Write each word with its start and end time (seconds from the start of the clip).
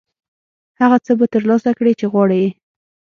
هغه 0.79 0.97
څه 1.05 1.11
به 1.19 1.25
ترلاسه 1.33 1.71
کړې 1.77 1.93
چې 1.99 2.05
غواړې 2.11 2.37
یې. 2.43 2.49